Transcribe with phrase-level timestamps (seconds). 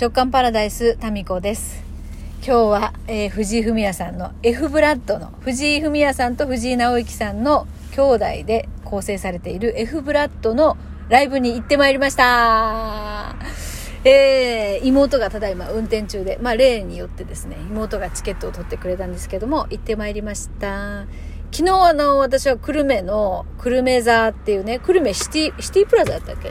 [0.00, 1.82] 直感パラダイスタミコです
[2.44, 10.76] 今日は、えー藤井フミヤさんの F ブラッドの藤井フミヤさんと藤井直之さんの兄弟で構成されている F ブラッドの
[11.08, 13.36] ライブに行ってまいりました
[14.04, 21.06] えー妹がただいま運転中で、まあ例によってですね、妹がチケットを取ってくれたんですけども、行ってまいりました。
[21.54, 26.50] 昨日あの、私は久留米の、久留米座っていうね、久留米シティ、シティプラザだったっけ？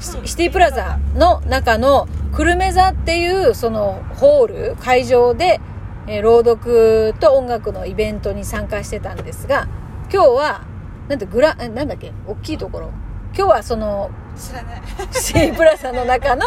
[0.00, 5.60] シシティプラザの中の久留米座っていうそのホール会場で、
[6.08, 9.68] えー朗読と音楽のイベントに参加してたんですが
[10.12, 10.66] 今日は
[11.08, 12.12] なんてグラえなんだっけ？
[12.26, 12.90] 大きいところ。
[13.36, 14.10] 今日はその
[15.12, 16.44] シティプラザの中の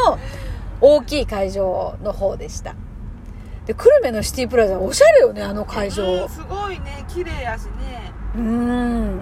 [0.81, 2.75] 大きい会場の方でした
[3.67, 6.23] で久留米のシティプラザおしゃれよねあの会場。
[6.23, 8.13] うんすごいね綺麗やしね。
[8.33, 9.19] うーん。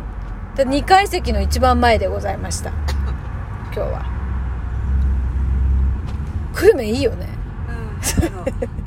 [0.56, 2.70] で2階席の一番前でございました。
[2.70, 4.06] 今日は。
[6.54, 7.28] 久留米いいよね。
[7.70, 8.02] うん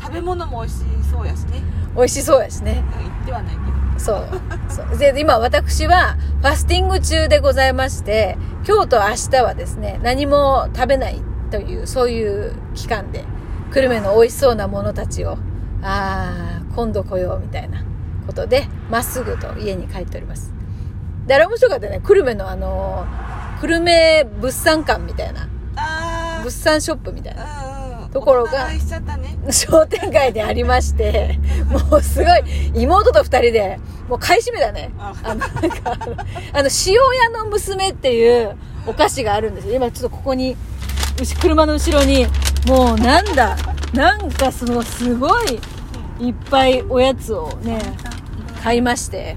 [0.01, 1.61] 食べ物も美味しそうやしね。
[1.97, 2.85] 美味しそうやしね。
[2.97, 4.29] うん言ってはないけそう
[4.69, 4.97] そう。
[4.97, 13.25] で今私はファスティング中でございまして今日と明日はですね何も食べないというそういう期間で
[13.73, 15.37] 久留米の美味しそうなものたちを
[15.83, 17.85] ああ今度来ようみたいな
[18.27, 20.53] ことでまっすぐと家に帰っております。
[21.27, 23.07] であれ面白かったね久留米のあの
[23.61, 25.49] 久留米物産館みたいな。
[26.43, 28.09] 物産ショップみたいな。
[28.13, 28.71] ところが
[29.51, 34.91] 商店街でありまして、 もうすごい、妹と二人で、もう買い占めだね。
[34.99, 35.13] あ。
[35.23, 35.93] あの、なんか、
[36.55, 38.57] あの、塩屋の娘っていう
[38.87, 39.75] お菓子があるんですよ。
[39.75, 40.57] 今ちょっとここに、
[41.41, 42.27] 車の後ろに、
[42.67, 43.57] もうなんだ、
[43.93, 45.61] なんかそのすごい、
[46.21, 47.81] いっぱいおやつをね、
[48.63, 49.37] 買いまして、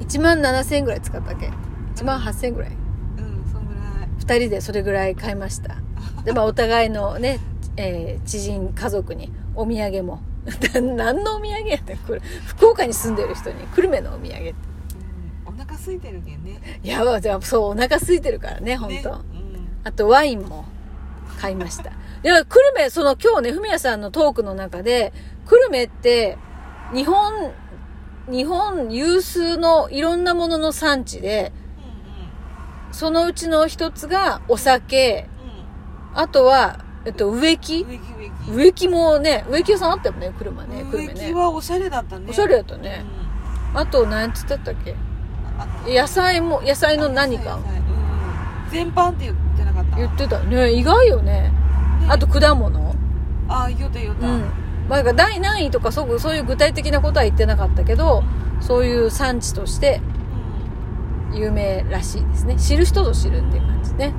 [0.00, 1.50] 1万7000円ぐらい使ったっけ
[1.96, 2.70] ?1 万8000円ぐらい。
[2.70, 3.80] うんそんぐら
[4.40, 4.40] い。
[4.40, 5.76] 2人でそれぐらい買いました。
[6.24, 7.38] でまあお互いのね、
[7.76, 10.20] えー知人家族にお土産も。
[10.80, 14.50] 何のお土産やったこれ福岡に住んでる人に久留米のお土産って。
[14.50, 14.54] うん
[15.46, 16.58] お腹空いてるけんね。
[16.82, 19.68] いやじゃあそうお腹空いてるからね本当、ねうん。
[19.84, 20.64] あとワインも
[21.40, 21.90] 買いました。
[21.90, 21.92] い
[22.24, 25.12] や久留米その今日ねフミヤさんのトークの中で
[25.46, 26.38] 久留米って
[26.92, 27.52] 日本
[28.28, 31.52] 日本有数のいろんなものの産地で
[32.90, 35.44] そのうちの一つがお酒う
[36.16, 37.82] んあとは、えっと、植木。
[37.82, 38.50] うん植木植木。
[38.50, 41.34] 植木もね、植木屋さんあったよね、車ね、植木車ね。
[41.34, 42.26] はおしゃれだったね。
[42.30, 43.04] おしゃれやったね。
[43.74, 44.96] あと、何つってたっけ？
[45.86, 47.56] 野菜も、野菜の何か。
[47.56, 47.68] うんうん。
[48.70, 49.44] 全般って言ってなか。
[49.44, 49.47] った
[49.98, 50.72] 言ってたね。
[50.72, 51.32] 意外よね。
[51.32, 51.52] ね
[52.08, 52.94] あと、果物。
[53.48, 54.42] ああ言うた言うたうん。
[54.88, 58.22] まあ、第何位とかそう、そういう具体的なことは言ってなかったけど、
[58.60, 60.00] そういう産地として
[61.32, 62.56] 有名らしいですね。
[62.56, 64.14] 知る人ぞ知るっていう感じね。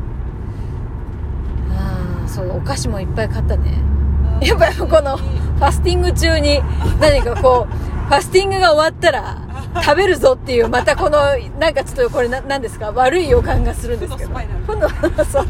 [1.72, 3.72] ああ、そう、お菓子もいっぱい買ったね。
[3.84, 4.00] うん
[4.42, 6.62] やっぱりこのファスティング中に
[7.02, 9.38] 何かこう、ファスティングが終わったら
[9.84, 11.20] 食べるぞっていう、またこの、
[11.60, 12.92] なんかちょっとこれな何ですか？
[12.92, 14.32] 悪い予感がするんですけど。
[14.32, 14.44] 今
[14.80, 14.90] 度、
[15.26, 15.46] そう。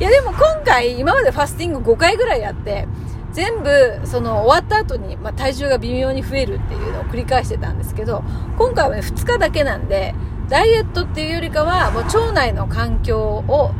[0.00, 2.88] いやでも今回、今までファスティング5回ぐらいやって、
[3.32, 8.24] 全部、その終わった後に、まあ、体重が微妙に増えるっていうのを繰り返してたんですけど、
[8.56, 10.14] 今回はね、2日だけなんで、
[10.48, 13.72] ダイエットっていうよりかは、もう腸内の環境を、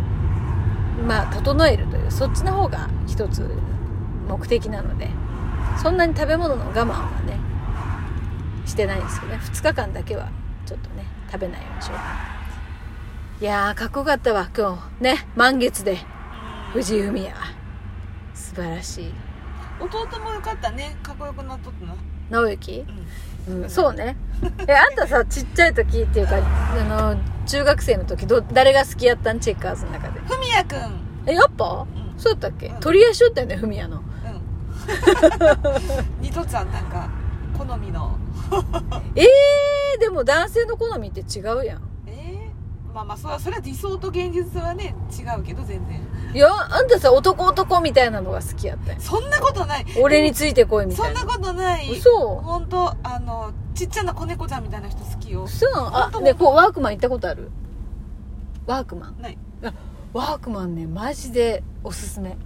[1.07, 3.49] まあ、整えるという、そっちの方が一つ
[4.29, 5.09] 目的なので、
[5.83, 7.39] そんなに食べ物の我慢はね、
[8.67, 10.29] してないんですけどね、2日間だけは、
[10.67, 11.95] ちょっとね、食べないようにしよ
[13.41, 13.45] う。
[13.45, 15.03] いやー、かっこよかったわ、今日。
[15.05, 15.99] ね、満月で、
[16.73, 17.35] 藤井フミヤ。
[18.35, 19.15] 素晴らしい。
[19.81, 21.95] 弟もよかったねかっこよくなっとったな
[22.31, 22.85] 直之？
[23.49, 24.17] うんうん、そうね。
[24.67, 26.85] え、あんたさ、ちっちゃい時っていうか、あ
[27.15, 27.17] の、
[27.47, 29.39] 中学生の時、ど、誰が好きやったん？
[29.41, 30.21] チェッカーズの中で。
[30.21, 31.87] ふみやくんえ、やっぱ？
[31.95, 32.67] うんそうだったっけ？
[32.67, 34.03] うん取り合いしよったよね、フミヤの。
[34.89, 34.93] う
[36.21, 37.09] ん二とつあんなんか
[37.57, 38.17] 好みの
[39.15, 41.83] えー、でも男性の好みって違うやん。
[42.07, 46.01] えー、まあまあそれはそれは理想と現実はね違うけど全然
[46.35, 48.99] いや、あんたさ、男男みたいなのが好きやったよ。
[49.01, 51.33] そんなことない俺についてこいみそんなたいな。
[51.35, 52.11] ことない嘘
[52.43, 57.51] 本当あのちっちゃな子猫ちゃんみたいな人好きよそうあね、こう、ワークマン行ったことある？
[58.67, 59.23] ワークマン。
[59.23, 59.39] ない
[60.13, 62.37] ワークマンね、マジでおすすめ。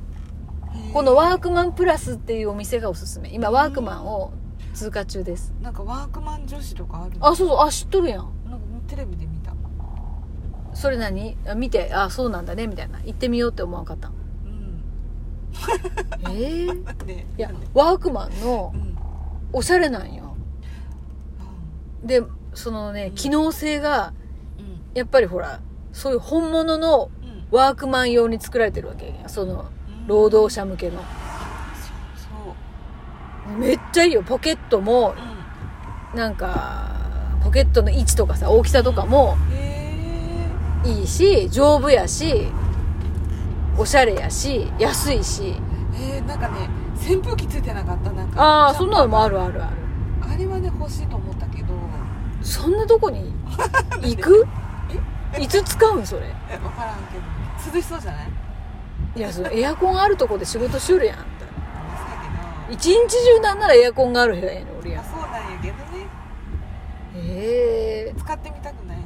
[0.92, 3.30] このワークマンプラスっていうお店がおすすめ。
[3.30, 4.32] 今、ワークマンを
[4.74, 5.52] 通過中です。
[5.62, 7.16] なんかワークマン女子とかある？
[7.20, 8.30] あ、そうそう、あ、知っとるやん。
[8.48, 9.52] なんかテレビで見た。
[10.74, 11.36] それ何？
[11.46, 13.00] あ見て、あ、そうなんだね、みたいな。
[13.04, 14.12] 行ってみようって思わんかったん。
[14.12, 14.82] うん。
[16.30, 16.66] ええ
[17.06, 18.96] で いや、ワークマンのうん。
[19.52, 20.36] おしゃれなんよ。
[22.04, 22.22] で、
[22.54, 24.12] そのね、機能性が、
[24.58, 24.80] うん。
[24.94, 25.60] やっぱりほら、
[25.92, 27.32] そういう本物のうん。
[27.50, 29.66] ワークマン用に作られてるわけやその
[30.06, 31.02] 労働者向けの。
[33.58, 34.22] めっちゃいいよ。
[34.22, 35.14] ポケットも
[36.14, 36.90] うなんか
[37.42, 39.36] ポケットの位置とかさ大きさとかも
[40.84, 42.46] いいし丈夫やし
[43.76, 45.54] おしゃれやし安いし。
[45.94, 48.10] えー、なんかね扇風機ついてなかった？
[48.12, 49.76] なんかああそんなのもあるあるある。
[50.22, 51.68] あれはね欲しいと思ったけど。
[52.42, 53.32] そんなとこに
[54.02, 54.46] 行く？
[55.38, 56.26] いつ使うんそれ？
[56.50, 57.76] え分からんけど。
[57.76, 58.31] 涼しそうじゃない？
[59.14, 61.18] いやそのエアコンあるとこで仕事しよるやん。
[62.70, 64.64] 一日中なんならエアコンがある部屋やん。
[64.64, 64.70] ま
[65.00, 66.06] あそうなんやけどね。
[67.14, 68.98] へえ使ってみたくない。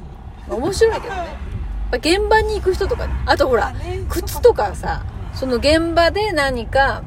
[0.49, 1.19] 面白いけどね。
[1.19, 1.27] やっ
[1.91, 4.05] ぱ現場に行く人とかあとほらあね。
[4.09, 7.03] 靴とかさその現場で何か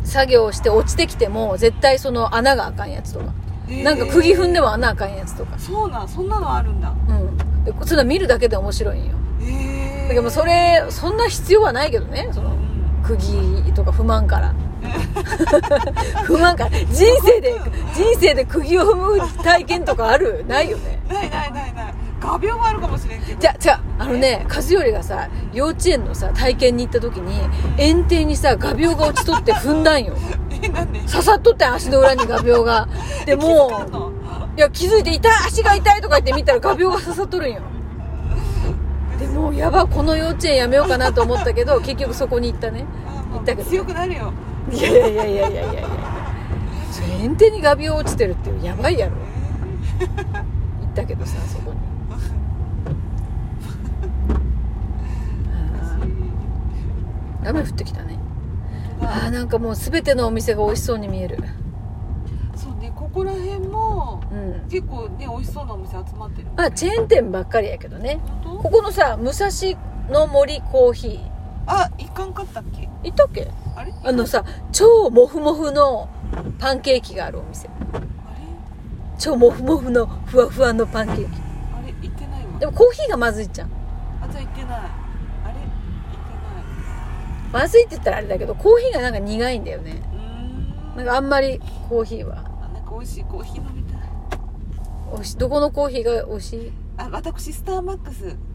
[0.00, 3.32] うん作業して落ちてきても絶対その穴があかんやつとか。
[3.68, 5.56] へーなんか釘踏んでも穴あかんやつとか。
[5.56, 6.90] そうなんそんなのあるんだ。
[6.90, 7.36] うん。
[7.64, 9.12] でそんな見るだけで面白いんよ。
[9.40, 9.71] へえ
[10.08, 12.28] だけどそれそんな必要はないけどね。
[12.32, 12.56] その
[13.02, 14.54] 釘とか不満から。
[16.24, 16.70] 不満から。
[16.70, 17.54] 人生で
[17.94, 20.44] 人生で釘を踏む体験とかある？
[20.46, 21.00] ないよね。
[21.08, 21.94] ないないないない。
[22.20, 23.40] 画鋲もあるかもしれんけど。
[23.40, 27.34] じゃじゃあのね和頼がさ幼稚園のさ体験に行った時に
[27.78, 30.14] 園庭にさ画鋲が落ちとって踏んだんよ。
[31.10, 32.86] 刺さっとってん足の裏に画鋲が。
[33.26, 34.12] でも
[34.56, 37.60] いや気づいて痛い足が痛いとか言って見たら画鋲が刺さっとるんよ
[39.22, 42.84] でもうやばこの幼稚園やめようかなと思ったけど 結局そこに行ったね。
[43.32, 43.70] 行ったけど。
[43.70, 44.32] 強くなるよ。
[44.70, 45.82] いやいやいやいやいやいや
[47.20, 49.12] 園庭に画鋲落ちてるってやばいやろ。
[50.00, 51.78] 行ったけどさそこに。
[57.48, 58.18] 雨降ってきたね。
[59.00, 61.38] あーなんかもう全てのお店が美味しそうに見える。
[62.56, 64.68] そうねここら辺もうん。
[64.68, 68.18] 結構ね美味しそうなお店集まってるまあチェーン店ばっかりやけどね。
[68.26, 69.48] 本ここのさ武蔵
[70.08, 71.20] 野森コーヒー。
[71.66, 72.88] 当あ行かんかったっけ？
[73.02, 73.48] 行ったっけ？
[73.76, 73.92] あれ？
[74.04, 76.08] あのさ超モフモフの
[76.58, 77.68] パンケーキがあるお店。
[77.68, 78.06] あれ？
[79.18, 81.24] 超モフモフのふわふわのパンケーキ。
[81.24, 82.58] あれ行ってないわ。
[82.60, 83.68] でもコーヒーがまずいじゃん。
[84.22, 84.78] あじゃあ行ってない。
[84.78, 84.82] あ
[85.48, 85.54] れ？
[85.54, 85.60] 行っ
[87.44, 90.02] てまずいって言ったらあれだけどコーヒーがなんか苦いんだよね。
[90.96, 92.44] なんかあんまりコーヒーは。
[92.62, 93.24] あなんか美味しい。
[93.24, 94.00] コーヒー飲みたい。
[95.10, 96.72] おいしどこのコーヒーが美味しい？
[96.96, 98.26] あ私スターマックス。
[98.26, 98.51] うん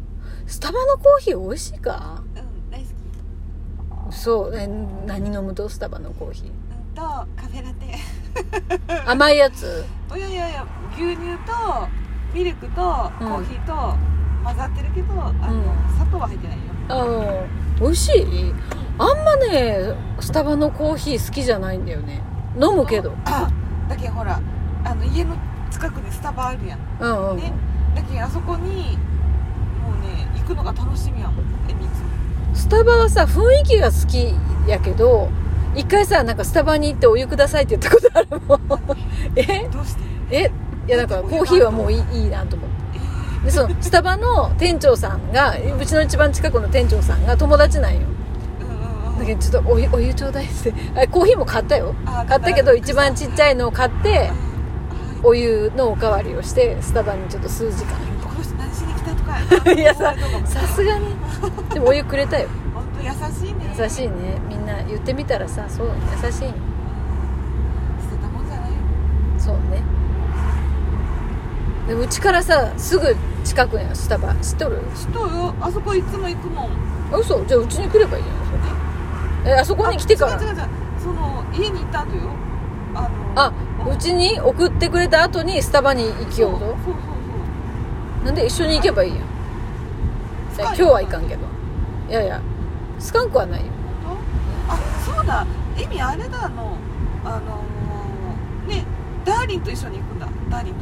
[0.48, 2.22] スタバのコーヒー美味しいか？
[2.72, 2.88] 大好
[4.12, 4.16] き。
[4.16, 4.68] そうえ
[5.06, 5.68] 何飲むと？
[5.70, 7.98] スタバのコーヒうんとカフェラテ。
[8.88, 9.86] ー 甘いやつ？
[10.16, 11.88] いやいやいや牛乳と
[12.34, 13.96] ミルクとコーヒーと
[14.44, 15.64] 混ざってるけど、あのうん。
[15.96, 16.64] 砂糖は入ってないよ。
[16.90, 17.48] あの
[17.82, 18.54] 美味しい？
[19.00, 22.22] あんまねスタバのコーヒー好きじゃないんだよね。
[22.56, 23.14] 飲むけど。
[23.26, 23.52] あ
[23.90, 24.40] だけどほら
[24.86, 25.36] あの家の
[25.70, 26.80] 近くにスタバあるやん。
[27.02, 27.38] うんうん。
[27.38, 27.52] ね。
[27.94, 28.98] だけどあそこに
[30.48, 31.88] くのが楽しみやもんえみ
[32.56, 34.34] つスタバはさ雰囲気が好き
[34.70, 35.30] やけど
[35.76, 38.60] 一回さなんかスタバに行ってお湯くださいって言ったことあるもん。
[39.36, 39.70] え？
[39.72, 40.04] どうして？
[40.32, 40.52] え
[40.88, 42.76] いやなんかコーヒーはもういいいいなと思って。
[43.44, 43.46] え？
[43.46, 48.08] でそのスタバの店長さんがうちの一番近くの店長さんが友達なんよ。
[49.20, 51.94] だけどちょっとお湯お湯ちょうだいってあコーヒーも買ったよ。
[52.06, 54.34] あ買ったけど一番ちっちゃいのを買ってあ
[55.24, 58.00] お湯のおかわりをしてスタバにちょっと数時間
[59.76, 61.16] いやささすがに。
[61.74, 62.48] でもお湯くれたよ。
[62.74, 63.76] 本当優しいね。
[63.78, 64.40] 優しいね。
[64.50, 66.40] みんな言ってみたらさそう優しい。
[66.40, 66.52] 捨て
[68.22, 68.78] たもんじゃないよ。
[69.38, 69.82] そうね。
[71.88, 74.36] でうちからさすぐ近くにスタバ。
[74.36, 74.82] 知っとる？
[74.96, 75.56] 知っとるよ。
[75.62, 76.70] あそこいつも行くもん。
[77.14, 77.46] あ嘘？
[77.46, 78.52] じゃあうちに来ればいいじゃんそ
[79.46, 79.52] れ。
[79.52, 80.38] えあそこに来てから？
[80.38, 80.68] あ違う違う違う。
[81.00, 82.30] その家に行った後よ。
[82.96, 83.54] あのあ
[83.88, 86.94] うちに送ってくれた後にスタバに行きようとそうそう
[88.26, 89.24] なんで一緒に行けばいいやん。
[90.58, 91.42] 今日は行かんけど。
[92.10, 92.42] いやいや
[93.00, 93.68] スカンクはないよ。
[94.68, 95.46] あそうだ。
[95.78, 96.78] エミあれだあの。
[97.24, 98.86] あのーね
[99.26, 100.28] ダーリンと一緒に行くんだ。
[100.50, 100.80] ダーリンと。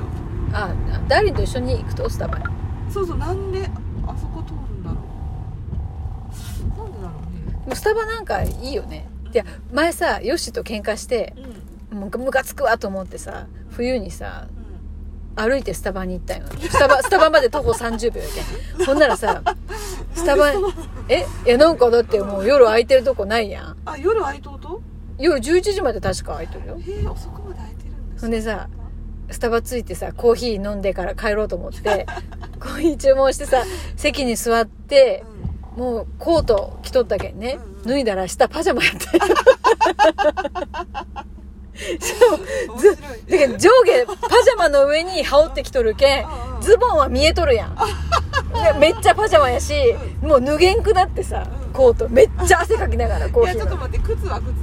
[0.53, 0.73] あ
[1.07, 2.45] ダーリンと一緒に行くとスタバに
[2.89, 3.69] そうそうなんで
[4.07, 4.97] あそこ通るんだろ
[6.75, 6.77] う。
[6.79, 7.59] なんでだろうね。
[7.65, 9.07] でもスタバなんかいいよね。
[9.33, 11.35] いや前さヨッシーと喧嘩して
[11.91, 11.99] うん。
[11.99, 14.64] もうムカつくわと思ってさ冬にさうん
[15.35, 16.47] 歩いてスタバに行ったんよ。
[16.69, 18.27] スタバスタバまで徒歩30秒や
[18.77, 18.85] けん。
[18.85, 19.41] ほんならさ
[20.13, 20.51] スタバ
[21.09, 21.25] え？
[21.45, 23.77] いやなんかだってもう夜空いてるとこないやん。
[23.85, 24.81] あ夜空いとうと？
[25.17, 26.77] 夜11時まで確か空いてるよ。
[26.79, 28.69] へえ遅くまで空いてるんだほんでさ
[29.31, 32.05] スタバ着いてさコーヒー飲んでから帰ろうと思って
[32.59, 33.63] コーヒー注文してさ
[33.95, 35.23] 席に座って
[35.77, 37.69] うもうコート着とったけんね、うん。
[37.69, 39.05] うん脱いだら下パジャマやって
[41.75, 42.39] しかもん
[42.71, 43.69] 面ず白いだけど上
[44.05, 46.25] 下パジャマの上に羽織ってきとるけん
[46.61, 47.75] ズボンは見えとるやん。
[47.75, 49.73] でめっちゃパジャマやし
[50.21, 51.73] もう脱げんくなってさうん。
[51.73, 52.07] コート。
[52.09, 54.53] めっちゃ汗かきながらコーいやちょっと待って靴は靴？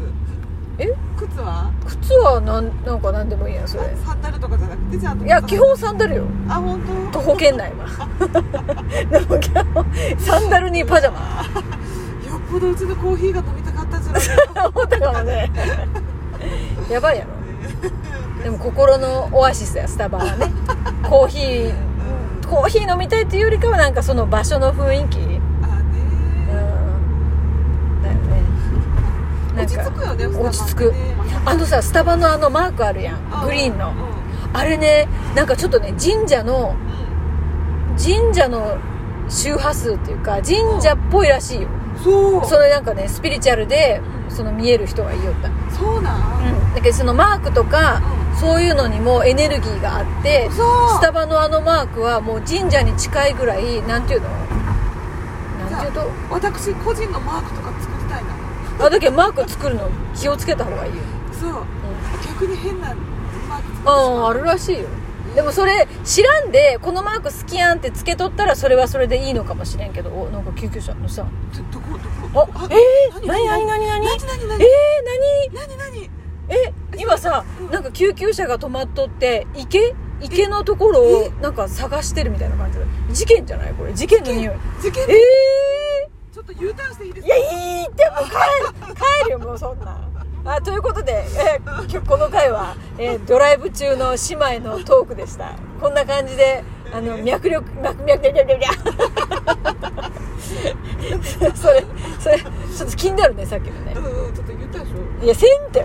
[0.78, 0.88] え？
[1.18, 1.70] 靴は？
[1.86, 3.94] 靴はなんなんか何でもいいやんそれ。
[4.04, 6.24] サンダルとかじゃなくてちゃんといや基本サンダルよ。
[6.48, 6.80] あ本
[7.12, 7.18] 当？
[7.20, 8.08] 徒歩圏内は
[9.10, 9.86] でも基本
[10.18, 11.18] サンダルにパジャマ。
[12.26, 14.12] よっぽどうちのコーヒーが飲みたかったんじゃ
[14.54, 15.50] な 思ったかもね
[16.92, 18.42] やばいやろ。
[18.42, 20.52] でも心のオアシスやスタバはね。
[21.08, 21.74] コーヒー
[22.48, 25.18] コーヒー飲みたいっていうよりかはなんかその場所の雰囲気。
[29.54, 30.94] 落ち着くよね落ち着く。
[31.44, 33.44] あのさスタバのあのマークあるやん。
[33.44, 33.90] グリーンの。
[33.90, 34.22] うん
[34.54, 36.76] あれねなんかちょっとね神社の
[37.96, 38.76] 神社の
[39.28, 41.68] 周波数っていうか神社っぽいらしいよ。
[42.02, 42.44] そう。
[42.44, 44.00] それなんかねスピリチュアルで
[44.32, 45.50] その見える人が言いよった。
[45.76, 46.42] そうなん？
[46.42, 48.02] うん、だけどそのマークとか、
[48.40, 50.90] そういうのにもエネルギーがあってそう。
[50.90, 54.28] スタバのあのマークはもう神社に近いぐらいなんていうの？
[55.70, 56.10] なんていうと？
[56.30, 58.86] 私個人のマークとか作りたいな。
[58.86, 61.50] あだけどマーク作るの気をつけた方がいいよ、そう。
[61.50, 61.56] うん。
[62.26, 63.02] 逆に変なマーク
[63.48, 64.88] 作ってしあまああるらしいよ
[65.34, 71.26] でもそれ知らんでこのマーク好きやんってつけとったらそれはそれでいいのかもしれんけどおなんか救急車のさ
[71.72, 72.50] どこどこ？
[72.54, 73.44] あえー、何？
[73.46, 73.66] 何？
[73.66, 73.86] 何？
[73.86, 74.06] 何？
[74.06, 74.48] 何？
[74.48, 74.62] 何？
[74.62, 75.68] えー、何？
[75.68, 75.76] 何？
[75.78, 75.92] 何？
[75.92, 76.10] 何？
[76.48, 83.94] え今さなんか救急車が止まっとって池池のところをなんか探してるみたいな感じで事件じゃないこれ？
[83.94, 84.54] 事件の匂い。
[84.82, 88.30] 事件えちょっと U ターンしていいですー、いやいいってもう帰
[88.94, 90.08] 帰るよもうそんな
[90.44, 95.54] あということで、えー今日この回は、えードライブ中の姉妹のトークでした。
[95.80, 98.92] こんな感じであの脈力脈脈脈脈脈。
[101.56, 101.84] それ
[102.18, 103.92] それちょっと気になるねさっきのね。
[103.96, 105.24] うんうんちょっと言ったでしょ。
[105.24, 105.84] いやせんって。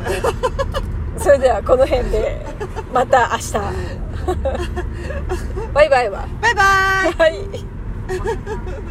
[1.20, 2.46] それではこの辺で
[2.94, 3.54] また明日。
[5.74, 6.28] バイバイは。
[6.42, 6.64] バイバ
[7.10, 7.14] イ。
[7.14, 7.38] はい